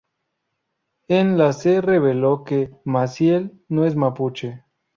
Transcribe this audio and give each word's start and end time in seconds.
En 1.09 1.37
la 1.37 1.53
se 1.53 1.79
reveló 1.79 2.43
que 2.43 2.71
Maciel 2.85 3.61
no 3.69 3.85
es 3.85 3.95
mapuche. 3.95 4.63